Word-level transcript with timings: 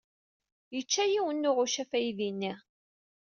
Yečča 0.75 1.03
yiwen 1.11 1.37
n 1.47 1.49
uɣucaf 1.49 1.91
aydi-nni. 1.97 2.53